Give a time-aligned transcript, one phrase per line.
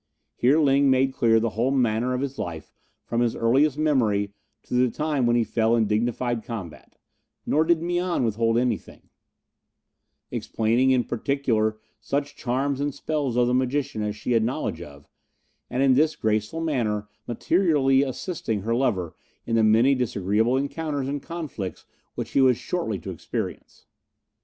[0.35, 2.73] Here Ling made clear the whole manner of his life
[3.05, 6.97] from his earliest memory to the time when he fell in dignified combat,
[7.45, 9.09] nor did Mian withhold anything,
[10.31, 15.07] explaining in particular such charms and spells of the magician as she had knowledge of,
[15.69, 19.13] and in this graceful manner materially assisting her lover
[19.45, 23.85] in the many disagreeable encounters and conflicts which he was shortly to experience.